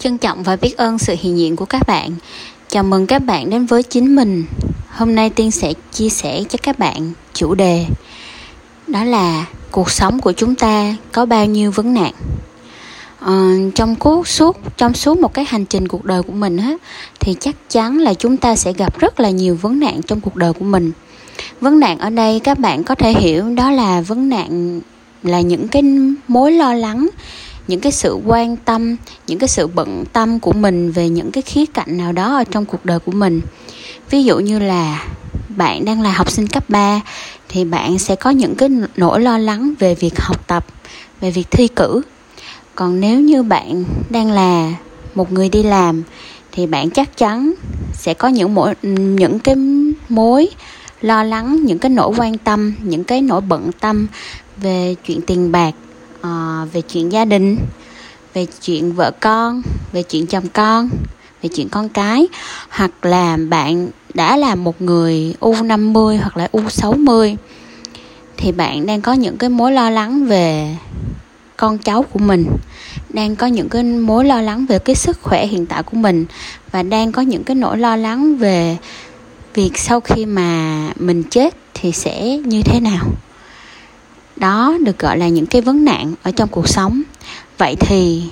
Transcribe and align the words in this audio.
Trân 0.00 0.18
trọng 0.18 0.42
và 0.42 0.56
biết 0.56 0.76
ơn 0.76 0.98
sự 0.98 1.16
hiện 1.20 1.38
diện 1.38 1.56
của 1.56 1.64
các 1.64 1.86
bạn. 1.86 2.10
Chào 2.68 2.82
mừng 2.82 3.06
các 3.06 3.18
bạn 3.18 3.50
đến 3.50 3.66
với 3.66 3.82
chính 3.82 4.16
mình. 4.16 4.44
Hôm 4.88 5.14
nay 5.14 5.30
Tiên 5.30 5.50
sẽ 5.50 5.72
chia 5.92 6.08
sẻ 6.08 6.42
cho 6.48 6.58
các 6.62 6.78
bạn 6.78 7.12
chủ 7.34 7.54
đề 7.54 7.86
đó 8.86 9.04
là 9.04 9.46
cuộc 9.70 9.90
sống 9.90 10.20
của 10.20 10.32
chúng 10.32 10.54
ta 10.54 10.96
có 11.12 11.26
bao 11.26 11.46
nhiêu 11.46 11.70
vấn 11.70 11.94
nạn. 11.94 12.12
Ờ, 13.18 13.34
trong 13.74 13.96
cuộc 13.96 14.28
suốt 14.28 14.56
trong 14.76 14.94
suốt 14.94 15.18
một 15.18 15.34
cái 15.34 15.44
hành 15.48 15.64
trình 15.64 15.88
cuộc 15.88 16.04
đời 16.04 16.22
của 16.22 16.32
mình 16.32 16.56
á 16.56 16.76
thì 17.20 17.36
chắc 17.40 17.70
chắn 17.70 17.98
là 17.98 18.14
chúng 18.14 18.36
ta 18.36 18.56
sẽ 18.56 18.72
gặp 18.72 18.98
rất 18.98 19.20
là 19.20 19.30
nhiều 19.30 19.58
vấn 19.62 19.80
nạn 19.80 20.02
trong 20.02 20.20
cuộc 20.20 20.36
đời 20.36 20.52
của 20.52 20.64
mình. 20.64 20.92
Vấn 21.60 21.80
nạn 21.80 21.98
ở 21.98 22.10
đây 22.10 22.40
các 22.40 22.58
bạn 22.58 22.84
có 22.84 22.94
thể 22.94 23.12
hiểu 23.12 23.54
đó 23.54 23.70
là 23.70 24.00
vấn 24.00 24.28
nạn 24.28 24.80
là 25.22 25.40
những 25.40 25.68
cái 25.68 25.82
mối 26.28 26.52
lo 26.52 26.74
lắng 26.74 27.08
những 27.68 27.80
cái 27.80 27.92
sự 27.92 28.18
quan 28.26 28.56
tâm, 28.56 28.96
những 29.26 29.38
cái 29.38 29.48
sự 29.48 29.66
bận 29.66 30.04
tâm 30.12 30.40
của 30.40 30.52
mình 30.52 30.92
về 30.92 31.08
những 31.08 31.30
cái 31.30 31.42
khía 31.42 31.66
cạnh 31.66 31.96
nào 31.96 32.12
đó 32.12 32.36
ở 32.36 32.44
trong 32.44 32.64
cuộc 32.64 32.84
đời 32.84 32.98
của 32.98 33.12
mình. 33.12 33.40
Ví 34.10 34.24
dụ 34.24 34.38
như 34.38 34.58
là 34.58 35.06
bạn 35.48 35.84
đang 35.84 36.02
là 36.02 36.12
học 36.12 36.30
sinh 36.30 36.46
cấp 36.46 36.70
3 36.70 37.00
thì 37.48 37.64
bạn 37.64 37.98
sẽ 37.98 38.16
có 38.16 38.30
những 38.30 38.54
cái 38.54 38.68
nỗi 38.96 39.20
lo 39.20 39.38
lắng 39.38 39.74
về 39.78 39.94
việc 39.94 40.20
học 40.20 40.46
tập, 40.46 40.66
về 41.20 41.30
việc 41.30 41.50
thi 41.50 41.68
cử. 41.68 42.02
Còn 42.74 43.00
nếu 43.00 43.20
như 43.20 43.42
bạn 43.42 43.84
đang 44.10 44.32
là 44.32 44.74
một 45.14 45.32
người 45.32 45.48
đi 45.48 45.62
làm 45.62 46.02
thì 46.52 46.66
bạn 46.66 46.90
chắc 46.90 47.16
chắn 47.16 47.52
sẽ 47.92 48.14
có 48.14 48.28
những 48.28 48.54
mỗi, 48.54 48.74
những 48.82 49.38
cái 49.38 49.54
mối 50.08 50.48
lo 51.00 51.24
lắng, 51.24 51.64
những 51.64 51.78
cái 51.78 51.90
nỗi 51.90 52.12
quan 52.16 52.38
tâm, 52.38 52.74
những 52.82 53.04
cái 53.04 53.22
nỗi 53.22 53.40
bận 53.40 53.70
tâm 53.80 54.06
về 54.56 54.94
chuyện 55.06 55.20
tiền 55.20 55.52
bạc 55.52 55.74
à, 56.22 56.64
về 56.72 56.80
chuyện 56.80 57.12
gia 57.12 57.24
đình 57.24 57.56
về 58.34 58.46
chuyện 58.62 58.92
vợ 58.92 59.10
con 59.20 59.62
về 59.92 60.02
chuyện 60.02 60.26
chồng 60.26 60.48
con 60.52 60.88
về 61.42 61.48
chuyện 61.48 61.68
con 61.68 61.88
cái 61.88 62.28
hoặc 62.68 63.04
là 63.04 63.38
bạn 63.48 63.88
đã 64.14 64.36
là 64.36 64.54
một 64.54 64.82
người 64.82 65.34
U50 65.40 66.18
hoặc 66.20 66.36
là 66.36 66.48
U60 66.52 67.36
thì 68.36 68.52
bạn 68.52 68.86
đang 68.86 69.00
có 69.00 69.12
những 69.12 69.36
cái 69.36 69.50
mối 69.50 69.72
lo 69.72 69.90
lắng 69.90 70.26
về 70.26 70.76
con 71.56 71.78
cháu 71.78 72.02
của 72.02 72.18
mình 72.18 72.46
đang 73.08 73.36
có 73.36 73.46
những 73.46 73.68
cái 73.68 73.82
mối 73.82 74.24
lo 74.24 74.40
lắng 74.40 74.66
về 74.66 74.78
cái 74.78 74.96
sức 74.96 75.18
khỏe 75.22 75.46
hiện 75.46 75.66
tại 75.66 75.82
của 75.82 75.96
mình 75.96 76.26
và 76.70 76.82
đang 76.82 77.12
có 77.12 77.22
những 77.22 77.44
cái 77.44 77.54
nỗi 77.54 77.78
lo 77.78 77.96
lắng 77.96 78.36
về 78.36 78.76
việc 79.54 79.78
sau 79.78 80.00
khi 80.00 80.26
mà 80.26 80.88
mình 80.96 81.22
chết 81.22 81.56
thì 81.74 81.92
sẽ 81.92 82.36
như 82.36 82.62
thế 82.62 82.80
nào 82.80 83.06
đó 84.40 84.78
được 84.84 84.98
gọi 84.98 85.18
là 85.18 85.28
những 85.28 85.46
cái 85.46 85.62
vấn 85.62 85.84
nạn 85.84 86.14
ở 86.22 86.30
trong 86.30 86.48
cuộc 86.48 86.68
sống. 86.68 87.02
Vậy 87.58 87.76
thì 87.76 88.22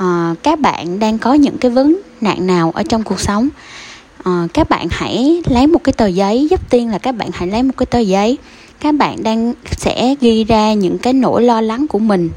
uh, 0.00 0.42
các 0.42 0.60
bạn 0.60 0.98
đang 0.98 1.18
có 1.18 1.34
những 1.34 1.58
cái 1.58 1.70
vấn 1.70 2.00
nạn 2.20 2.46
nào 2.46 2.72
ở 2.74 2.82
trong 2.82 3.02
cuộc 3.02 3.20
sống? 3.20 3.48
Uh, 4.28 4.54
các 4.54 4.68
bạn 4.68 4.88
hãy 4.90 5.42
lấy 5.46 5.66
một 5.66 5.84
cái 5.84 5.92
tờ 5.92 6.06
giấy 6.06 6.48
giúp 6.50 6.70
tiên 6.70 6.90
là 6.90 6.98
các 6.98 7.16
bạn 7.16 7.30
hãy 7.32 7.48
lấy 7.48 7.62
một 7.62 7.72
cái 7.76 7.86
tờ 7.86 7.98
giấy. 7.98 8.38
Các 8.80 8.94
bạn 8.94 9.22
đang 9.22 9.52
sẽ 9.70 10.14
ghi 10.20 10.44
ra 10.44 10.72
những 10.72 10.98
cái 10.98 11.12
nỗi 11.12 11.42
lo 11.42 11.60
lắng 11.60 11.86
của 11.86 11.98
mình 11.98 12.30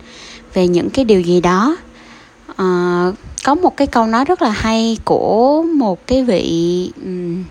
về 0.53 0.67
những 0.67 0.89
cái 0.89 1.05
điều 1.05 1.21
gì 1.21 1.41
đó. 1.41 1.77
Uh, 2.51 3.15
có 3.43 3.55
một 3.55 3.77
cái 3.77 3.87
câu 3.87 4.07
nói 4.07 4.25
rất 4.25 4.41
là 4.41 4.49
hay 4.49 4.97
của 5.05 5.63
một 5.63 6.07
cái 6.07 6.23
vị 6.23 6.91
um, 7.03 7.43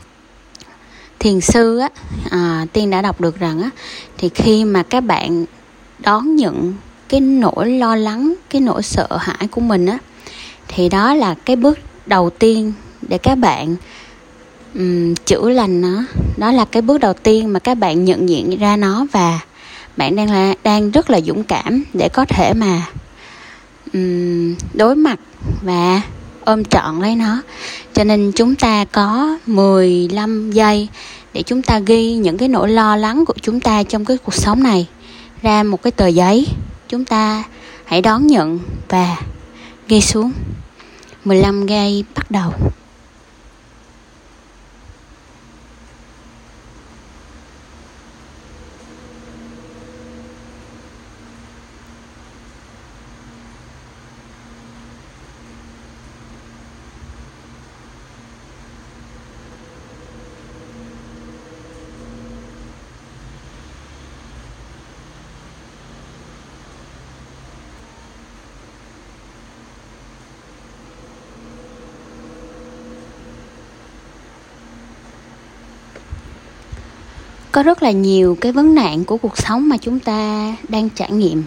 thiền 1.18 1.40
sư 1.40 1.78
á. 1.78 1.88
À, 2.30 2.66
tiên 2.72 2.90
đã 2.90 3.02
đọc 3.02 3.20
được 3.20 3.38
rằng 3.38 3.62
á 3.62 3.70
thì 4.18 4.28
khi 4.28 4.64
mà 4.64 4.82
các 4.82 5.00
bạn 5.00 5.44
đón 6.04 6.36
nhận 6.36 6.74
cái 7.08 7.20
nỗi 7.20 7.70
lo 7.70 7.96
lắng 7.96 8.34
cái 8.50 8.60
nỗi 8.60 8.82
sợ 8.82 9.08
hãi 9.20 9.48
của 9.50 9.60
mình 9.60 9.86
á 9.86 9.98
thì 10.68 10.88
đó 10.88 11.14
là 11.14 11.34
cái 11.44 11.56
bước 11.56 11.78
đầu 12.06 12.30
tiên 12.30 12.72
để 13.02 13.18
các 13.18 13.34
bạn 13.34 13.76
um, 14.74 15.14
chữa 15.14 15.50
lành 15.50 15.80
nó. 15.80 16.04
Đó 16.36 16.52
là 16.52 16.64
cái 16.64 16.82
bước 16.82 17.00
đầu 17.00 17.12
tiên 17.12 17.52
mà 17.52 17.60
các 17.60 17.74
bạn 17.74 18.04
nhận 18.04 18.28
diện 18.28 18.58
ra 18.58 18.76
nó 18.76 19.06
và 19.12 19.40
bạn 19.96 20.16
đang 20.16 20.30
là 20.30 20.54
đang 20.64 20.90
rất 20.90 21.10
là 21.10 21.20
dũng 21.20 21.44
cảm 21.44 21.84
để 21.92 22.08
có 22.08 22.24
thể 22.24 22.52
mà 22.54 22.82
um, 23.92 24.54
đối 24.74 24.96
mặt 24.96 25.20
và 25.62 26.00
ôm 26.44 26.64
trọn 26.64 27.00
lấy 27.00 27.16
nó. 27.16 27.42
Cho 27.92 28.04
nên 28.04 28.32
chúng 28.32 28.54
ta 28.54 28.84
có 28.84 29.38
15 29.46 30.52
giây 30.52 30.88
để 31.32 31.42
chúng 31.42 31.62
ta 31.62 31.78
ghi 31.78 32.14
những 32.14 32.38
cái 32.38 32.48
nỗi 32.48 32.68
lo 32.68 32.96
lắng 32.96 33.24
của 33.24 33.34
chúng 33.42 33.60
ta 33.60 33.82
trong 33.82 34.04
cái 34.04 34.16
cuộc 34.16 34.34
sống 34.34 34.62
này 34.62 34.86
ra 35.44 35.62
một 35.62 35.82
cái 35.82 35.90
tờ 35.90 36.06
giấy. 36.06 36.46
Chúng 36.88 37.04
ta 37.04 37.44
hãy 37.84 38.02
đón 38.02 38.26
nhận 38.26 38.58
và 38.88 39.16
ghi 39.88 40.00
xuống. 40.00 40.32
15 41.24 41.66
giây 41.66 42.04
bắt 42.14 42.30
đầu. 42.30 42.52
Có 77.54 77.62
rất 77.62 77.82
là 77.82 77.90
nhiều 77.90 78.36
cái 78.40 78.52
vấn 78.52 78.74
nạn 78.74 79.04
của 79.04 79.16
cuộc 79.16 79.38
sống 79.38 79.68
mà 79.68 79.76
chúng 79.76 79.98
ta 79.98 80.52
đang 80.68 80.88
trải 80.90 81.10
nghiệm. 81.12 81.42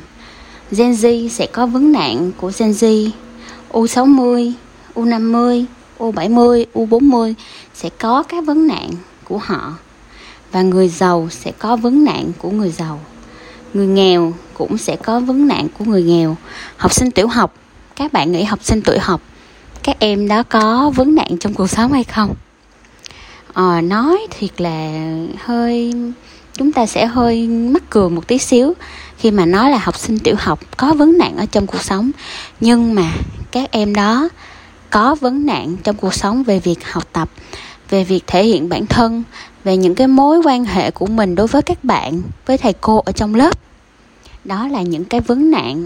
Gen 0.72 0.92
Z 0.92 1.30
sẽ 1.30 1.48
có 1.48 1.66
vấn 1.66 1.92
nạn 1.92 2.32
của 2.38 2.52
Gen 2.60 2.72
Z. 2.72 3.10
U60, 3.72 4.52
U50, 4.96 5.66
U70, 6.00 6.66
U40 6.74 7.34
sẽ 7.74 7.90
có 8.00 8.24
các 8.24 8.46
vấn 8.46 8.68
nạn 8.68 8.90
của 9.24 9.38
họ. 9.38 9.74
Và 10.52 10.62
người 10.62 10.90
giàu 10.90 11.28
sẽ 11.32 11.52
có 11.52 11.76
vấn 11.76 12.04
nạn 12.04 12.32
của 12.38 12.52
người 12.52 12.72
giàu. 12.72 13.00
Người 13.74 13.88
nghèo 13.88 14.34
cũng 14.54 14.78
sẽ 14.78 14.96
có 14.96 15.20
vấn 15.20 15.48
nạn 15.48 15.68
của 15.78 15.86
người 15.86 16.04
nghèo. 16.04 16.38
Học 16.78 16.94
sinh 16.94 17.12
tiểu 17.12 17.28
học 17.28 17.54
các 17.96 18.14
bạn 18.14 18.32
nghĩ 18.32 18.44
học 18.44 18.64
sinh 18.64 18.82
tuổi 18.82 19.00
học 19.00 19.22
các 19.84 20.00
em 20.00 20.28
đó 20.28 20.44
có 20.44 20.92
vấn 20.96 21.16
nạn 21.16 21.38
trong 21.40 21.54
cuộc 21.54 21.68
sống 21.68 21.94
hay 21.94 22.04
không? 22.04 22.36
À, 23.58 23.82
nói 23.82 24.28
thiệt 24.32 24.62
là 24.62 24.92
hơi 25.44 25.94
chúng 26.54 26.72
ta 26.72 26.86
sẽ 26.86 27.06
hơi 27.06 27.48
mắc 27.48 27.84
cười 27.90 28.10
một 28.10 28.28
tí 28.28 28.38
xíu 28.38 28.74
khi 29.18 29.32
mà 29.32 29.46
nói 29.46 29.72
là 29.72 29.78
học 29.78 29.98
sinh 29.98 30.20
tiểu 30.20 30.36
học 30.40 30.60
có 30.78 30.94
vấn 30.94 31.18
nạn 31.18 31.38
ở 31.38 31.46
trong 31.52 31.68
cuộc 31.68 31.82
sống. 31.82 32.12
Nhưng 32.60 32.96
mà 32.96 33.12
các 33.52 33.72
em 33.72 33.96
đó 33.96 34.30
có 34.90 35.16
vấn 35.16 35.46
nạn 35.46 35.76
trong 35.84 35.96
cuộc 35.96 36.14
sống 36.14 36.44
về 36.44 36.60
việc 36.60 36.92
học 36.92 37.04
tập 37.14 37.30
về 37.90 38.04
việc 38.04 38.24
thể 38.28 38.44
hiện 38.44 38.70
bản 38.70 38.86
thân 38.86 39.24
về 39.64 39.78
những 39.78 39.96
cái 39.96 40.08
mối 40.08 40.42
quan 40.46 40.66
hệ 40.66 40.92
của 40.92 41.08
mình 41.08 41.36
đối 41.36 41.48
với 41.48 41.62
các 41.62 41.84
bạn 41.84 42.22
với 42.46 42.58
thầy 42.58 42.74
cô 42.82 43.02
ở 43.06 43.12
trong 43.12 43.36
lớp. 43.36 43.60
Đó 44.46 44.68
là 44.68 44.82
những 44.82 45.06
cái 45.06 45.22
vấn 45.22 45.52
nạn 45.52 45.86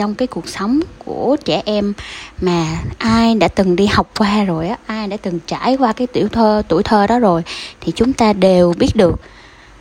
trong 0.00 0.14
cái 0.14 0.28
cuộc 0.28 0.48
sống 0.48 0.80
của 1.04 1.36
trẻ 1.44 1.62
em 1.64 1.92
mà 2.40 2.82
ai 2.98 3.34
đã 3.34 3.48
từng 3.48 3.76
đi 3.76 3.86
học 3.86 4.10
qua 4.18 4.44
rồi 4.44 4.68
á 4.68 4.76
ai 4.86 5.08
đã 5.08 5.16
từng 5.16 5.38
trải 5.46 5.76
qua 5.76 5.92
cái 5.92 6.06
tiểu 6.06 6.28
thơ 6.28 6.62
tuổi 6.68 6.82
thơ 6.82 7.06
đó 7.06 7.18
rồi 7.18 7.42
thì 7.80 7.92
chúng 7.96 8.12
ta 8.12 8.32
đều 8.32 8.74
biết 8.78 8.96
được. 8.96 9.20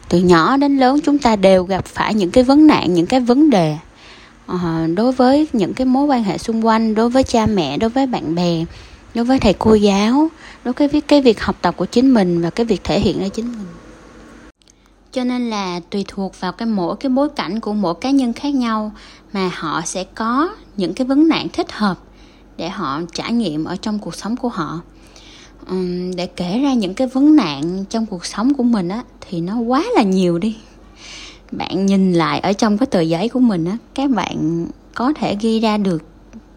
Từ 0.10 0.20
nhỏ 0.20 0.58
đến 0.58 0.78
lớn 0.78 1.00
chúng 1.06 1.18
ta 1.18 1.36
đều 1.36 1.64
gặp 1.64 1.86
phải 1.86 2.14
những 2.14 2.32
cái 2.32 2.44
vấn 2.44 2.68
nạn 2.68 2.94
những 2.94 3.06
cái 3.06 3.20
vấn 3.20 3.50
đề 3.50 3.78
à, 4.46 4.88
đối 4.96 5.12
với 5.12 5.48
những 5.54 5.74
cái 5.74 5.86
mối 5.86 6.06
quan 6.06 6.24
hệ 6.24 6.38
xung 6.38 6.66
quanh 6.66 6.96
đối 6.96 7.10
với 7.10 7.24
cha 7.24 7.46
mẹ 7.46 7.78
đối 7.78 7.90
với 7.90 8.08
bạn 8.08 8.36
bè 8.36 8.66
đối 9.14 9.26
với 9.26 9.40
thầy 9.40 9.54
cô 9.54 9.74
giáo 9.74 10.30
đối 10.64 10.74
với 10.88 11.02
cái 11.02 11.22
việc 11.22 11.42
học 11.42 11.56
tập 11.62 11.74
của 11.78 11.86
chính 11.86 12.14
mình 12.14 12.42
và 12.42 12.50
cái 12.50 12.66
việc 12.66 12.84
thể 12.84 13.00
hiện 13.00 13.20
ra 13.20 13.28
chính 13.28 13.52
mình. 13.52 13.68
Cho 15.12 15.24
nên 15.24 15.50
là 15.50 15.80
tùy 15.90 16.06
thuộc 16.08 16.40
vào 16.40 16.52
cái 16.52 16.66
mỗi 16.66 16.96
cái 16.96 17.10
bối 17.10 17.30
cảnh 17.30 17.60
của 17.60 17.74
mỗi 17.74 17.96
cá 18.02 18.12
nhân 18.12 18.34
khác 18.34 18.54
nhau 18.54 18.92
mà 19.34 19.52
họ 19.54 19.82
sẽ 19.86 20.04
có 20.04 20.50
những 20.78 20.94
cái 20.94 21.08
vấn 21.08 21.28
nạn 21.28 21.48
thích 21.54 21.72
hợp 21.72 21.98
để 22.58 22.70
họ 22.70 23.02
trải 23.14 23.34
nghiệm 23.34 23.66
ở 23.66 23.76
trong 23.76 24.00
cuộc 24.00 24.16
sống 24.16 24.36
của 24.36 24.50
họ. 24.50 24.82
Uhm, 25.72 26.12
để 26.16 26.28
kể 26.28 26.60
ra 26.60 26.74
những 26.74 26.94
cái 26.94 27.08
vấn 27.08 27.36
nạn 27.36 27.86
trong 27.90 28.06
cuộc 28.06 28.26
sống 28.26 28.54
của 28.54 28.64
mình 28.64 28.90
á 28.90 29.04
thì 29.22 29.42
nó 29.42 29.58
quá 29.58 29.86
là 29.96 30.04
nhiều 30.04 30.38
đi. 30.38 30.58
Bạn 31.52 31.86
nhìn 31.86 32.14
lại 32.14 32.40
ở 32.40 32.54
trong 32.54 32.78
cái 32.78 32.88
tờ 32.88 33.02
giấy 33.02 33.30
của 33.30 33.40
mình 33.40 33.66
á 33.66 33.78
các 33.96 34.10
bạn 34.10 34.68
có 34.96 35.14
thể 35.14 35.38
ghi 35.42 35.60
ra 35.60 35.78
được 35.78 36.04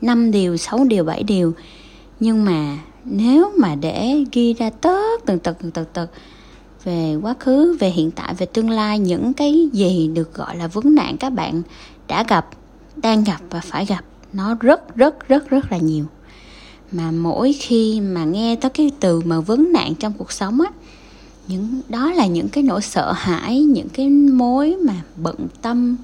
5 0.01 0.31
điều, 0.31 0.57
6 0.57 0.85
điều, 0.85 1.05
7 1.05 1.23
điều. 1.23 1.55
Nhưng 2.21 2.45
mà 2.45 2.79
nếu 3.05 3.53
mà 3.59 3.75
để 3.75 4.25
ghi 4.33 4.55
ra 4.55 4.71
tất 4.71 5.21
từng 5.27 5.39
tật 5.39 5.57
từng 5.63 5.71
tật 5.71 5.93
tật 5.93 6.07
về 6.85 7.17
quá 7.23 7.35
khứ 7.41 7.77
về 7.81 7.91
hiện 7.91 8.11
tại 8.11 8.35
về 8.35 8.47
tương 8.47 8.71
lai 8.71 8.99
những 8.99 9.33
cái 9.33 9.69
gì 9.73 10.11
được 10.15 10.35
gọi 10.35 10.57
là 10.57 10.67
vấn 10.67 10.95
nạn 10.95 11.17
các 11.17 11.31
bạn 11.31 11.63
đã 12.09 12.25
gặp 12.29 12.49
đang 13.03 13.25
gặp 13.25 13.41
và 13.51 13.61
phải 13.61 13.87
gặp 13.87 14.05
nó 14.33 14.55
rất 14.61 14.97
rất 14.97 15.29
rất 15.29 15.51
rất 15.51 15.73
là 15.73 15.79
nhiều. 15.79 16.05
Mà 16.93 17.11
mỗi 17.11 17.53
khi 17.53 18.01
mà 18.01 18.25
nghe 18.25 18.57
tới 18.57 18.71
cái 18.71 18.91
từ 19.01 19.21
mà 19.25 19.41
vấn 19.41 19.73
nạn 19.73 19.95
trong 19.95 20.13
cuộc 20.19 20.33
sống 20.33 20.61
á, 20.61 20.71
những, 21.49 21.81
đó 21.89 22.13
là 22.13 22.27
những 22.27 22.49
cái 22.49 22.65
nỗi 22.65 22.83
sợ 22.83 23.13
hãi, 23.13 23.61
những 23.61 23.89
cái 23.89 24.09
mối 24.09 24.77
mà 24.77 25.03
bận 25.17 25.37
tâm, 25.63 25.97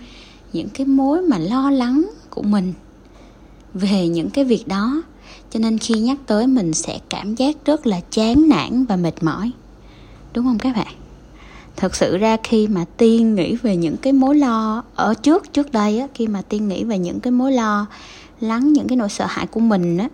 những 0.52 0.68
cái 0.68 0.86
mối 0.86 1.22
mà 1.22 1.38
lo 1.38 1.70
lắng 1.70 2.10
của 2.30 2.42
mình 2.42 2.72
về 3.74 4.08
những 4.08 4.30
cái 4.30 4.44
việc 4.44 4.68
đó. 4.68 5.02
Cho 5.50 5.60
nên 5.60 5.78
khi 5.78 5.94
nhắc 5.94 6.18
tới 6.26 6.46
mình 6.46 6.74
sẽ 6.74 6.98
cảm 7.08 7.34
giác 7.34 7.56
rất 7.64 7.86
là 7.86 8.00
chán 8.10 8.48
nản 8.48 8.84
và 8.84 8.96
mệt 8.96 9.22
mỏi. 9.22 9.50
Đúng 10.34 10.44
không 10.44 10.58
các 10.58 10.76
bạn? 10.76 10.94
Thật 11.78 11.96
sự 11.96 12.16
ra 12.16 12.36
khi 12.42 12.66
mà 12.66 12.84
tiên 12.96 13.34
nghĩ 13.34 13.54
về 13.54 13.76
những 13.76 13.96
cái 13.96 14.12
mối 14.12 14.34
lo 14.36 14.82
ở 14.94 15.14
trước 15.14 15.52
trước 15.52 15.72
đây 15.72 15.98
á, 15.98 16.06
khi 16.14 16.26
mà 16.26 16.42
tiên 16.42 16.69
nghĩ 16.69 16.84
về 16.84 16.98
những 16.98 17.20
cái 17.20 17.30
mối 17.30 17.52
lo 17.52 17.86
lắng, 18.40 18.72
những 18.72 18.88
cái 18.88 18.96
nỗi 18.96 19.08
sợ 19.08 19.26
hãi 19.28 19.46
của 19.46 19.60
mình 19.60 19.98
á, 19.98 20.08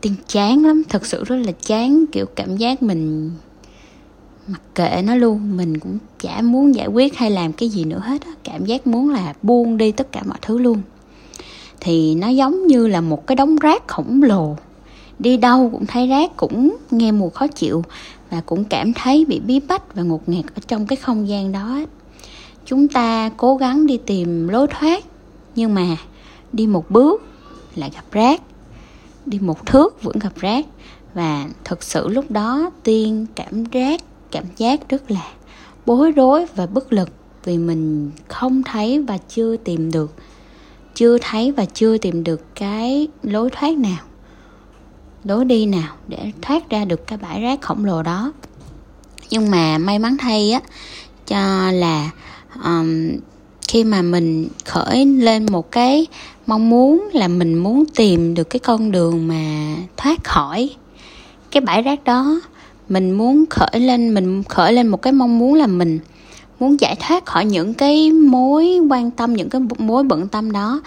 tiên 0.00 0.14
chán 0.28 0.64
lắm. 0.64 0.82
Thật 0.88 1.06
sự 1.06 1.24
rất 1.24 1.36
là 1.36 1.52
chán 1.52 2.04
kiểu 2.12 2.26
cảm 2.26 2.56
giác 2.56 2.82
mình 2.82 3.30
mặc 4.46 4.60
kệ 4.74 5.02
nó 5.04 5.14
luôn. 5.14 5.56
Mình 5.56 5.78
cũng 5.78 5.98
chả 6.20 6.42
muốn 6.42 6.74
giải 6.74 6.86
quyết 6.86 7.16
hay 7.16 7.30
làm 7.30 7.52
cái 7.52 7.68
gì 7.68 7.84
nữa 7.84 8.02
hết 8.04 8.22
á. 8.24 8.32
Cảm 8.44 8.64
giác 8.64 8.86
muốn 8.86 9.10
là 9.10 9.34
buông 9.42 9.76
đi 9.76 9.92
tất 9.92 10.12
cả 10.12 10.22
mọi 10.26 10.38
thứ 10.42 10.58
luôn. 10.58 10.82
Thì 11.80 12.14
nó 12.14 12.28
giống 12.28 12.66
như 12.66 12.86
là 12.86 13.00
một 13.00 13.26
cái 13.26 13.36
đống 13.36 13.56
rác 13.56 13.88
khổng 13.88 14.22
lồ. 14.22 14.56
Đi 15.18 15.36
đâu 15.36 15.68
cũng 15.72 15.86
thấy 15.86 16.06
rác, 16.06 16.36
cũng 16.36 16.76
nghe 16.90 17.12
mùi 17.12 17.30
khó 17.30 17.46
chịu 17.46 17.84
và 18.30 18.40
cũng 18.40 18.64
cảm 18.64 18.92
thấy 18.92 19.24
bị 19.24 19.40
bí 19.40 19.60
bách 19.60 19.94
và 19.94 20.02
ngột 20.02 20.28
ngạt 20.28 20.44
ở 20.44 20.60
trong 20.68 20.86
cái 20.86 20.96
không 20.96 21.28
gian 21.28 21.52
đó. 21.52 21.80
Chúng 22.66 22.88
ta 22.88 23.30
cố 23.36 23.56
gắng 23.56 23.86
đi 23.86 23.98
tìm 24.06 24.48
lối 24.48 24.66
thoát, 24.66 25.04
nhưng 25.56 25.74
mà 25.74 25.96
đi 26.52 26.66
một 26.66 26.90
bước 26.90 27.22
lại 27.74 27.90
gặp 27.94 28.04
rác, 28.12 28.42
đi 29.26 29.38
một 29.38 29.66
thước 29.66 30.02
vẫn 30.02 30.18
gặp 30.18 30.32
rác. 30.36 30.66
Và 31.14 31.48
thực 31.64 31.82
sự 31.82 32.08
lúc 32.08 32.30
đó 32.30 32.70
tiên 32.82 33.26
cảm 33.34 33.64
giác 33.64 34.00
cảm 34.30 34.44
giác 34.56 34.88
rất 34.88 35.10
là 35.10 35.32
bối 35.86 36.12
rối 36.12 36.46
và 36.54 36.66
bất 36.66 36.92
lực 36.92 37.08
vì 37.44 37.58
mình 37.58 38.10
không 38.28 38.62
thấy 38.62 39.02
và 39.02 39.18
chưa 39.28 39.56
tìm 39.56 39.90
được, 39.90 40.14
chưa 40.94 41.18
thấy 41.18 41.52
và 41.52 41.64
chưa 41.64 41.98
tìm 41.98 42.24
được 42.24 42.54
cái 42.54 43.08
lối 43.22 43.50
thoát 43.50 43.78
nào 43.78 43.98
lối 45.24 45.44
đi 45.44 45.66
nào 45.66 45.94
để 46.08 46.32
thoát 46.42 46.70
ra 46.70 46.84
được 46.84 47.06
cái 47.06 47.18
bãi 47.18 47.40
rác 47.40 47.60
khổng 47.62 47.84
lồ 47.84 48.02
đó. 48.02 48.32
Nhưng 49.30 49.50
mà 49.50 49.78
may 49.78 49.98
mắn 49.98 50.16
thay 50.18 50.52
á 50.52 50.60
cho 51.26 51.70
là 51.72 52.10
um, 52.64 53.10
khi 53.68 53.84
mà 53.84 54.02
mình 54.02 54.48
khởi 54.64 55.06
lên 55.06 55.46
một 55.50 55.70
cái 55.70 56.06
mong 56.46 56.70
muốn 56.70 57.08
là 57.12 57.28
mình 57.28 57.54
muốn 57.54 57.84
tìm 57.96 58.34
được 58.34 58.50
cái 58.50 58.60
con 58.60 58.92
đường 58.92 59.28
mà 59.28 59.76
thoát 59.96 60.24
khỏi 60.24 60.70
cái 61.50 61.60
bãi 61.60 61.82
rác 61.82 62.04
đó 62.04 62.40
mình 62.88 63.12
muốn 63.12 63.44
khởi 63.50 63.80
lên 63.80 64.14
mình 64.14 64.42
khởi 64.42 64.72
lên 64.72 64.88
một 64.88 65.02
cái 65.02 65.12
mong 65.12 65.38
muốn 65.38 65.54
là 65.54 65.66
mình 65.66 65.98
muốn 66.60 66.80
giải 66.80 66.96
thoát 66.96 67.26
khỏi 67.26 67.44
những 67.44 67.74
cái 67.74 68.12
mối 68.12 68.78
quan 68.90 69.10
tâm 69.10 69.34
những 69.34 69.50
cái 69.50 69.60
mối 69.78 70.02
bận 70.02 70.28
tâm 70.28 70.52
đó 70.52 70.80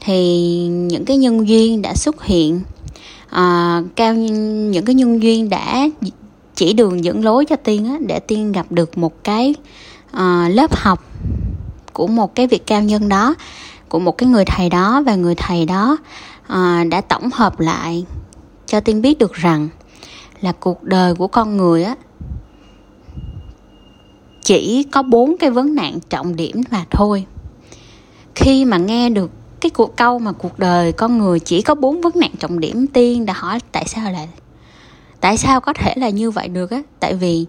thì 0.00 0.56
những 0.66 1.04
cái 1.04 1.16
nhân 1.16 1.48
duyên 1.48 1.82
đã 1.82 1.94
xuất 1.94 2.24
hiện 2.24 2.60
à, 3.30 3.82
cao 3.96 4.14
những 4.14 4.84
cái 4.84 4.94
nhân 4.94 5.22
duyên 5.22 5.50
đã 5.50 5.88
chỉ 6.54 6.72
đường 6.72 7.04
dẫn 7.04 7.24
lối 7.24 7.44
cho 7.44 7.56
tiên 7.56 7.86
á, 7.86 7.98
để 8.06 8.20
tiên 8.20 8.52
gặp 8.52 8.66
được 8.70 8.98
một 8.98 9.24
cái 9.24 9.54
à, 10.10 10.48
lớp 10.52 10.76
học 10.76 11.04
của 11.92 12.06
một 12.06 12.34
cái 12.34 12.46
vị 12.46 12.58
cao 12.58 12.82
nhân 12.82 13.08
đó 13.08 13.34
của 13.88 13.98
một 13.98 14.18
cái 14.18 14.28
người 14.28 14.44
thầy 14.44 14.70
đó 14.70 15.02
và 15.06 15.14
người 15.14 15.34
thầy 15.34 15.64
đó 15.64 15.96
à, 16.46 16.84
đã 16.90 17.00
tổng 17.00 17.30
hợp 17.34 17.60
lại 17.60 18.04
cho 18.66 18.80
tiên 18.80 19.02
biết 19.02 19.18
được 19.18 19.32
rằng 19.32 19.68
là 20.40 20.52
cuộc 20.52 20.82
đời 20.82 21.14
của 21.14 21.26
con 21.26 21.56
người 21.56 21.84
á 21.84 21.94
chỉ 24.46 24.82
có 24.82 25.02
bốn 25.02 25.36
cái 25.38 25.50
vấn 25.50 25.74
nạn 25.74 25.98
trọng 26.10 26.36
điểm 26.36 26.62
mà 26.70 26.84
thôi. 26.90 27.26
Khi 28.34 28.64
mà 28.64 28.76
nghe 28.76 29.10
được 29.10 29.30
cái 29.60 29.70
cuộc 29.70 29.96
câu 29.96 30.18
mà 30.18 30.32
cuộc 30.32 30.58
đời 30.58 30.92
con 30.92 31.18
người 31.18 31.40
chỉ 31.40 31.62
có 31.62 31.74
bốn 31.74 32.00
vấn 32.00 32.12
nạn 32.16 32.30
trọng 32.38 32.60
điểm 32.60 32.86
tiên 32.86 33.26
đã 33.26 33.32
hỏi 33.32 33.58
tại 33.72 33.84
sao 33.86 34.12
lại 34.12 34.28
tại 35.20 35.36
sao 35.36 35.60
có 35.60 35.72
thể 35.72 35.94
là 35.96 36.08
như 36.08 36.30
vậy 36.30 36.48
được 36.48 36.70
á? 36.70 36.82
Tại 37.00 37.14
vì 37.14 37.46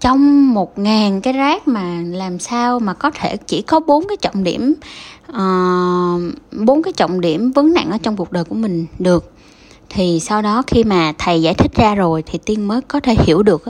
trong 0.00 0.54
một 0.54 0.78
ngàn 0.78 1.20
cái 1.20 1.32
rác 1.32 1.68
mà 1.68 2.02
làm 2.10 2.38
sao 2.38 2.78
mà 2.78 2.94
có 2.94 3.10
thể 3.10 3.36
chỉ 3.36 3.62
có 3.62 3.80
bốn 3.80 4.08
cái 4.08 4.16
trọng 4.16 4.44
điểm 4.44 4.74
ờ, 5.26 5.42
bốn 6.52 6.78
uh, 6.78 6.84
cái 6.84 6.92
trọng 6.92 7.20
điểm 7.20 7.52
vấn 7.52 7.74
nạn 7.74 7.90
ở 7.90 7.98
trong 7.98 8.16
cuộc 8.16 8.32
đời 8.32 8.44
của 8.44 8.54
mình 8.54 8.86
được. 8.98 9.32
Thì 9.88 10.20
sau 10.20 10.42
đó 10.42 10.62
khi 10.66 10.84
mà 10.84 11.12
thầy 11.18 11.42
giải 11.42 11.54
thích 11.54 11.74
ra 11.74 11.94
rồi 11.94 12.22
thì 12.26 12.38
tiên 12.44 12.68
mới 12.68 12.80
có 12.80 13.00
thể 13.00 13.14
hiểu 13.18 13.42
được 13.42 13.64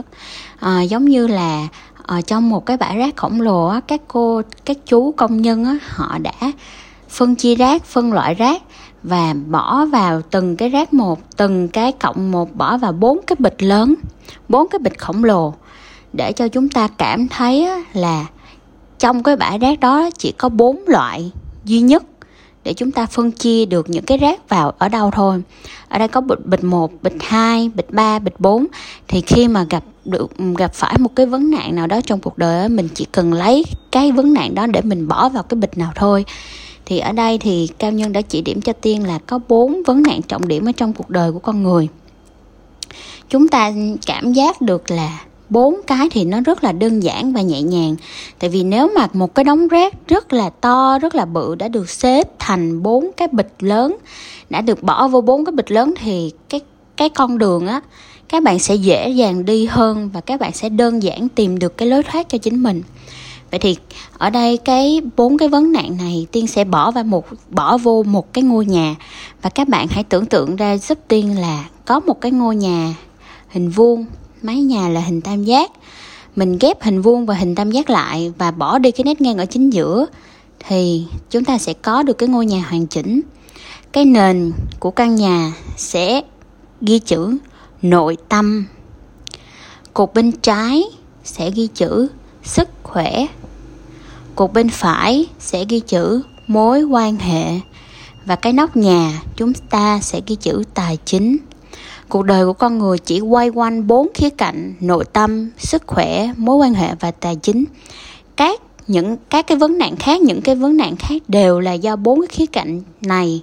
à, 0.59 0.81
giống 0.81 1.05
như 1.05 1.27
là 1.27 1.67
ở 2.07 2.21
trong 2.21 2.49
một 2.49 2.65
cái 2.65 2.77
bãi 2.77 2.97
rác 2.97 3.15
khổng 3.15 3.41
lồ 3.41 3.67
á, 3.67 3.81
các 3.87 4.01
cô 4.07 4.41
các 4.65 4.77
chú 4.85 5.11
công 5.11 5.41
nhân 5.41 5.65
á, 5.65 5.77
họ 5.89 6.17
đã 6.17 6.51
phân 7.09 7.35
chia 7.35 7.55
rác 7.55 7.85
phân 7.85 8.13
loại 8.13 8.33
rác 8.33 8.61
và 9.03 9.33
bỏ 9.47 9.85
vào 9.85 10.21
từng 10.21 10.55
cái 10.55 10.69
rác 10.69 10.93
một 10.93 11.19
từng 11.37 11.67
cái 11.67 11.91
cộng 11.91 12.31
một 12.31 12.55
bỏ 12.55 12.77
vào 12.77 12.91
bốn 12.91 13.19
cái 13.27 13.35
bịch 13.39 13.63
lớn 13.63 13.95
bốn 14.49 14.67
cái 14.67 14.79
bịch 14.79 14.99
khổng 14.99 15.23
lồ 15.23 15.53
để 16.13 16.31
cho 16.31 16.47
chúng 16.47 16.69
ta 16.69 16.87
cảm 16.87 17.27
thấy 17.27 17.65
á, 17.65 17.83
là 17.93 18.25
trong 18.99 19.23
cái 19.23 19.35
bãi 19.35 19.59
rác 19.59 19.79
đó 19.79 20.09
chỉ 20.17 20.33
có 20.37 20.49
bốn 20.49 20.83
loại 20.87 21.31
duy 21.65 21.81
nhất 21.81 22.03
để 22.67 22.73
chúng 22.73 22.91
ta 22.91 23.05
phân 23.05 23.31
chia 23.31 23.65
được 23.65 23.89
những 23.89 24.05
cái 24.05 24.17
rác 24.17 24.49
vào 24.49 24.73
ở 24.77 24.89
đâu 24.89 25.11
thôi. 25.11 25.41
Ở 25.89 25.99
đây 25.99 26.07
có 26.07 26.21
bịch 26.21 26.45
bịch 26.45 26.63
một, 26.63 26.91
bịch 27.01 27.15
hai, 27.19 27.71
bịch 27.75 27.91
ba, 27.91 28.19
bịch 28.19 28.39
bốn. 28.39 28.65
Thì 29.07 29.21
khi 29.21 29.47
mà 29.47 29.65
gặp 29.69 29.83
được, 30.05 30.31
gặp 30.57 30.73
phải 30.73 30.97
một 30.99 31.15
cái 31.15 31.25
vấn 31.25 31.51
nạn 31.51 31.75
nào 31.75 31.87
đó 31.87 32.01
trong 32.05 32.19
cuộc 32.19 32.37
đời 32.37 32.69
mình 32.69 32.89
chỉ 32.93 33.05
cần 33.11 33.33
lấy 33.33 33.65
cái 33.91 34.11
vấn 34.11 34.33
nạn 34.33 34.55
đó 34.55 34.67
để 34.67 34.81
mình 34.81 35.07
bỏ 35.07 35.29
vào 35.29 35.43
cái 35.43 35.57
bịch 35.57 35.77
nào 35.77 35.91
thôi. 35.95 36.25
Thì 36.85 36.99
ở 36.99 37.11
đây 37.11 37.37
thì 37.37 37.69
cao 37.79 37.91
nhân 37.91 38.13
đã 38.13 38.21
chỉ 38.21 38.41
điểm 38.41 38.61
cho 38.61 38.73
tiên 38.73 39.07
là 39.07 39.19
có 39.27 39.39
bốn 39.47 39.83
vấn 39.85 40.03
nạn 40.03 40.21
trọng 40.21 40.47
điểm 40.47 40.65
ở 40.65 40.71
trong 40.71 40.93
cuộc 40.93 41.09
đời 41.09 41.31
của 41.31 41.39
con 41.39 41.63
người. 41.63 41.87
Chúng 43.29 43.47
ta 43.47 43.71
cảm 44.05 44.33
giác 44.33 44.61
được 44.61 44.91
là 44.91 45.19
bốn 45.49 45.75
cái 45.87 46.07
thì 46.11 46.25
nó 46.25 46.41
rất 46.41 46.63
là 46.63 46.71
đơn 46.71 47.03
giản 47.03 47.33
và 47.33 47.41
nhẹ 47.41 47.61
nhàng. 47.61 47.95
Tại 48.39 48.49
vì 48.49 48.63
nếu 48.63 48.91
mà 48.95 49.07
một 49.13 49.35
cái 49.35 49.43
đống 49.43 49.67
rác 49.67 49.93
rất 50.07 50.33
là 50.33 50.49
to, 50.49 50.99
rất 50.99 51.15
là 51.15 51.25
bự 51.25 51.55
đã 51.55 51.67
được 51.67 51.89
xếp 51.89 52.39
thành 52.39 52.83
bốn 52.83 53.11
cái 53.17 53.27
bịch 53.27 53.53
lớn, 53.59 53.97
đã 54.49 54.61
được 54.61 54.83
bỏ 54.83 55.07
vô 55.07 55.21
bốn 55.21 55.45
cái 55.45 55.51
bịch 55.51 55.71
lớn 55.71 55.93
thì 55.97 56.31
cái 56.49 56.61
cái 56.97 57.09
con 57.09 57.37
đường 57.37 57.67
á, 57.67 57.81
các 58.29 58.43
bạn 58.43 58.59
sẽ 58.59 58.75
dễ 58.75 59.09
dàng 59.09 59.45
đi 59.45 59.65
hơn 59.65 60.09
và 60.13 60.21
các 60.21 60.39
bạn 60.39 60.51
sẽ 60.53 60.69
đơn 60.69 61.03
giản 61.03 61.29
tìm 61.29 61.59
được 61.59 61.77
cái 61.77 61.87
lối 61.87 62.03
thoát 62.03 62.29
cho 62.29 62.37
chính 62.37 62.63
mình. 62.63 62.81
Vậy 63.51 63.59
thì 63.59 63.77
ở 64.17 64.29
đây 64.29 64.57
cái 64.57 65.01
bốn 65.15 65.37
cái 65.37 65.49
vấn 65.49 65.71
nạn 65.71 65.97
này 65.97 66.27
tiên 66.31 66.47
sẽ 66.47 66.63
bỏ 66.63 66.91
vào 66.91 67.03
một, 67.03 67.25
bỏ 67.49 67.77
vô 67.77 68.03
một 68.03 68.33
cái 68.33 68.43
ngôi 68.43 68.65
nhà. 68.65 68.95
Và 69.41 69.49
các 69.49 69.67
bạn 69.67 69.87
hãy 69.87 70.03
tưởng 70.03 70.25
tượng 70.25 70.55
ra 70.55 70.77
giúp 70.77 70.99
tiên 71.07 71.39
là 71.39 71.65
có 71.85 71.99
một 71.99 72.21
cái 72.21 72.31
ngôi 72.31 72.55
nhà 72.55 72.93
hình 73.49 73.69
vuông 73.69 74.05
mái 74.41 74.55
nhà 74.55 74.89
là 74.89 75.01
hình 75.01 75.21
tam 75.21 75.43
giác. 75.43 75.71
Mình 76.35 76.57
ghép 76.59 76.83
hình 76.83 77.01
vuông 77.01 77.25
và 77.25 77.35
hình 77.35 77.55
tam 77.55 77.71
giác 77.71 77.89
lại 77.89 78.33
và 78.37 78.51
bỏ 78.51 78.79
đi 78.79 78.91
cái 78.91 79.03
nét 79.03 79.21
ngang 79.21 79.37
ở 79.37 79.45
chính 79.45 79.69
giữa 79.69 80.05
thì 80.59 81.05
chúng 81.29 81.45
ta 81.45 81.57
sẽ 81.57 81.73
có 81.73 82.03
được 82.03 82.17
cái 82.17 82.29
ngôi 82.29 82.45
nhà 82.45 82.65
hoàn 82.69 82.87
chỉnh. 82.87 83.21
Cái 83.91 84.05
nền 84.05 84.51
của 84.79 84.91
căn 84.91 85.15
nhà 85.15 85.53
sẽ 85.77 86.21
ghi 86.81 86.99
chữ 86.99 87.37
nội 87.81 88.17
tâm. 88.29 88.65
Cột 89.93 90.13
bên 90.13 90.31
trái 90.31 90.83
sẽ 91.23 91.51
ghi 91.51 91.67
chữ 91.67 92.07
sức 92.43 92.69
khỏe. 92.83 93.25
Cột 94.35 94.53
bên 94.53 94.69
phải 94.69 95.27
sẽ 95.39 95.65
ghi 95.69 95.79
chữ 95.79 96.21
mối 96.47 96.83
quan 96.83 97.17
hệ. 97.17 97.59
Và 98.25 98.35
cái 98.35 98.53
nóc 98.53 98.77
nhà 98.77 99.21
chúng 99.35 99.53
ta 99.53 99.99
sẽ 100.01 100.21
ghi 100.27 100.35
chữ 100.35 100.63
tài 100.73 100.97
chính 101.05 101.37
cuộc 102.09 102.25
đời 102.25 102.45
của 102.45 102.53
con 102.53 102.77
người 102.77 102.97
chỉ 102.97 103.19
quay 103.19 103.49
quanh 103.49 103.87
bốn 103.87 104.07
khía 104.13 104.29
cạnh 104.29 104.73
nội 104.79 105.05
tâm, 105.13 105.49
sức 105.57 105.83
khỏe, 105.87 106.29
mối 106.37 106.55
quan 106.55 106.73
hệ 106.73 106.95
và 106.99 107.11
tài 107.11 107.35
chính. 107.35 107.65
Các, 108.35 108.61
những, 108.87 109.17
các 109.29 109.47
cái 109.47 109.57
vấn 109.57 109.77
nạn 109.77 109.95
khác, 109.95 110.21
những 110.21 110.41
cái 110.41 110.55
vấn 110.55 110.77
nạn 110.77 110.95
khác 110.95 111.21
đều 111.27 111.59
là 111.59 111.73
do 111.73 111.95
bốn 111.95 112.19
cái 112.19 112.27
khía 112.27 112.45
cạnh 112.45 112.81
này 113.01 113.41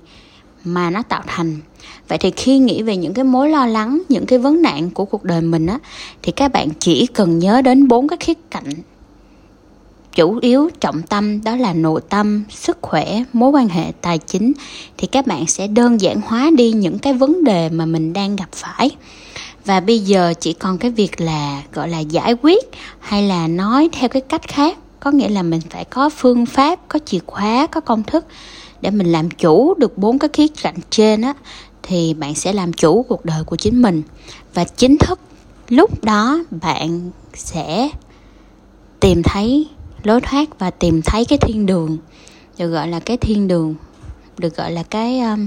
mà 0.64 0.90
nó 0.90 1.02
tạo 1.02 1.22
thành. 1.26 1.60
Vậy 2.08 2.18
thì 2.18 2.30
khi 2.30 2.58
nghĩ 2.58 2.82
về 2.82 2.96
những 2.96 3.14
cái 3.14 3.24
mối 3.24 3.50
lo 3.50 3.66
lắng, 3.66 4.02
những 4.08 4.26
cái 4.26 4.38
vấn 4.38 4.62
nạn 4.62 4.90
của 4.90 5.04
cuộc 5.04 5.24
đời 5.24 5.40
mình 5.40 5.66
á, 5.66 5.78
thì 6.22 6.32
các 6.32 6.52
bạn 6.52 6.68
chỉ 6.78 7.06
cần 7.06 7.38
nhớ 7.38 7.62
đến 7.62 7.88
bốn 7.88 8.08
cái 8.08 8.16
khía 8.20 8.34
cạnh 8.50 8.64
chủ 10.14 10.38
yếu 10.42 10.70
trọng 10.80 11.02
tâm 11.02 11.44
đó 11.44 11.56
là 11.56 11.72
nội 11.72 12.00
tâm, 12.08 12.44
sức 12.50 12.78
khỏe, 12.82 13.22
mối 13.32 13.50
quan 13.50 13.68
hệ 13.68 13.92
tài 14.00 14.18
chính, 14.18 14.52
thì 14.96 15.06
các 15.06 15.26
bạn 15.26 15.46
sẽ 15.46 15.66
đơn 15.66 16.00
giản 16.00 16.20
hóa 16.26 16.50
đi 16.56 16.72
những 16.72 16.98
cái 16.98 17.12
vấn 17.12 17.44
đề 17.44 17.68
mà 17.68 17.86
mình 17.86 18.12
đang 18.12 18.36
gặp 18.36 18.48
phải. 18.52 18.90
Và 19.64 19.80
bây 19.80 19.98
giờ 19.98 20.34
chỉ 20.40 20.52
còn 20.52 20.78
cái 20.78 20.90
việc 20.90 21.20
là, 21.20 21.62
gọi 21.72 21.88
là, 21.88 21.98
giải 21.98 22.34
quyết 22.42 22.64
hay 22.98 23.22
là 23.22 23.48
nói 23.48 23.88
theo 23.92 24.08
cái 24.08 24.22
cách 24.22 24.48
khác. 24.48 24.78
Có 25.00 25.10
nghĩa 25.10 25.28
là 25.28 25.42
mình 25.42 25.60
phải 25.70 25.84
có 25.84 26.08
phương 26.08 26.46
pháp, 26.46 26.88
có 26.88 26.98
chìa 27.04 27.18
khóa, 27.26 27.66
có 27.66 27.80
công 27.80 28.02
thức 28.02 28.26
để 28.80 28.90
mình 28.90 29.12
làm 29.12 29.30
chủ 29.30 29.74
được 29.74 29.98
bốn 29.98 30.18
cái 30.18 30.30
khía 30.32 30.46
cạnh 30.62 30.76
trên 30.90 31.22
á, 31.22 31.34
thì 31.82 32.14
bạn 32.14 32.34
sẽ 32.34 32.52
làm 32.52 32.72
chủ 32.72 33.02
cuộc 33.02 33.24
đời 33.24 33.44
của 33.44 33.56
chính 33.56 33.82
mình. 33.82 34.02
Và 34.54 34.64
chính 34.64 34.98
thức 34.98 35.20
lúc 35.68 36.04
đó 36.04 36.44
bạn 36.50 37.10
sẽ 37.34 37.88
tìm 39.00 39.22
thấy 39.22 39.68
lối 40.04 40.20
thoát 40.20 40.58
và 40.58 40.70
tìm 40.70 41.02
thấy 41.02 41.24
cái 41.24 41.38
thiên 41.38 41.66
đường 41.66 41.98
được 42.58 42.68
gọi 42.68 42.88
là 42.88 43.00
cái 43.00 43.16
thiên 43.16 43.48
đường 43.48 43.74
được 44.38 44.56
gọi 44.56 44.72
là 44.72 44.82
cái 44.82 45.20
um, 45.20 45.46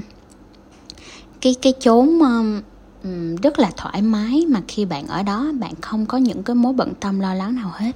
cái 1.42 1.56
cái 1.62 1.74
chốn 1.80 2.20
um, 2.20 2.62
um, 3.04 3.36
rất 3.36 3.60
là 3.60 3.72
thoải 3.78 4.02
mái 4.02 4.46
mà 4.48 4.62
khi 4.68 4.86
bạn 4.86 5.08
ở 5.08 5.24
đó 5.24 5.52
bạn 5.60 5.74
không 5.82 6.06
có 6.06 6.18
những 6.18 6.44
cái 6.44 6.56
mối 6.56 6.74
bận 6.74 6.94
tâm 7.00 7.20
lo 7.20 7.34
lắng 7.34 7.56
nào 7.56 7.72
hết. 7.74 7.92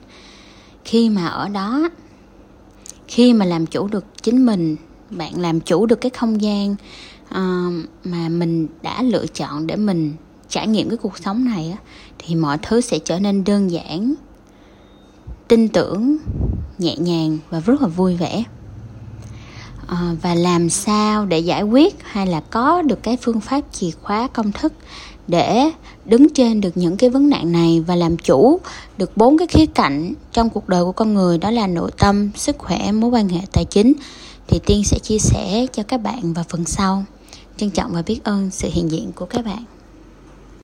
Khi 0.85 1.09
mà 1.09 1.27
ở 1.27 1.49
đó 1.49 1.89
khi 3.07 3.33
mà 3.33 3.45
làm 3.45 3.65
chủ 3.65 3.87
được 3.87 4.05
chính 4.21 4.45
mình 4.45 4.75
bạn 5.09 5.41
làm 5.41 5.59
chủ 5.59 5.85
được 5.85 6.01
cái 6.01 6.09
không 6.09 6.41
gian 6.41 6.75
uh, 7.29 7.73
mà 8.03 8.29
mình 8.29 8.67
đã 8.81 9.01
lựa 9.01 9.25
chọn 9.27 9.67
để 9.67 9.75
mình 9.75 10.13
trải 10.49 10.67
nghiệm 10.67 10.89
cái 10.89 10.97
cuộc 10.97 11.17
sống 11.17 11.45
này 11.45 11.71
á, 11.71 11.77
thì 12.17 12.35
mọi 12.35 12.57
thứ 12.61 12.81
sẽ 12.81 12.99
trở 12.99 13.19
nên 13.19 13.43
đơn 13.43 13.71
giản 13.71 14.13
tin 15.47 15.67
tưởng 15.67 16.17
nhẹ 16.81 16.95
nhàng 16.97 17.37
và 17.49 17.59
rất 17.59 17.81
là 17.81 17.87
vui 17.87 18.15
vẻ. 18.15 18.43
À, 19.87 20.15
và 20.21 20.35
làm 20.35 20.69
sao 20.69 21.25
để 21.25 21.39
giải 21.39 21.63
quyết 21.63 21.95
hay 22.03 22.27
là 22.27 22.39
có 22.39 22.81
được 22.81 23.03
cái 23.03 23.17
phương 23.21 23.41
pháp 23.41 23.61
chìa 23.71 23.91
khóa 24.01 24.27
công 24.27 24.51
thức 24.51 24.73
để 25.27 25.71
đứng 26.05 26.33
trên 26.33 26.61
được 26.61 26.77
những 26.77 26.97
cái 26.97 27.09
vấn 27.09 27.29
nạn 27.29 27.51
này 27.51 27.83
và 27.87 27.95
làm 27.95 28.17
chủ 28.17 28.59
được 28.97 29.17
bốn 29.17 29.37
cái 29.37 29.47
khía 29.47 29.65
cạnh 29.65 30.13
trong 30.31 30.49
cuộc 30.49 30.69
đời 30.69 30.83
của 30.83 30.91
con 30.91 31.13
người 31.13 31.37
đó 31.37 31.51
là 31.51 31.67
nội 31.67 31.91
tâm 31.97 32.29
sức 32.35 32.57
khỏe 32.57 32.91
mối 32.91 33.09
quan 33.09 33.29
hệ 33.29 33.39
tài 33.51 33.65
chính 33.65 33.93
thì 34.47 34.59
tiên 34.65 34.83
sẽ 34.83 34.99
chia 34.99 35.19
sẻ 35.19 35.65
cho 35.73 35.83
các 35.83 35.97
bạn 35.97 36.33
vào 36.33 36.45
phần 36.49 36.65
sau. 36.65 37.03
Trân 37.57 37.69
trọng 37.69 37.91
và 37.93 38.01
biết 38.01 38.23
ơn 38.23 38.51
sự 38.51 38.69
hiện 38.71 38.91
diện 38.91 39.11
của 39.15 39.25
các 39.25 39.45
bạn. 39.45 39.63